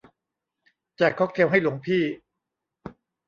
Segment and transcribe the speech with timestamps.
[0.97, 2.03] แจกค็อกเทลให้หลวงพี่